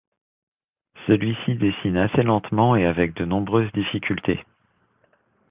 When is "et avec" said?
2.75-3.13